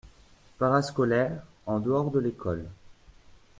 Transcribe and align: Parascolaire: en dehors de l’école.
Parascolaire: 0.57 1.35
en 1.67 1.79
dehors 1.79 2.09
de 2.09 2.17
l’école. 2.17 2.65